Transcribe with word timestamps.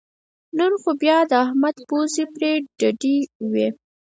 نن 0.57 0.71
خو 0.81 0.89
بیا 1.01 1.17
د 1.29 1.31
احمد 1.45 1.75
پوزې 1.89 2.23
پرې 2.33 2.51
ډډې 2.79 3.17
وې 3.51 3.67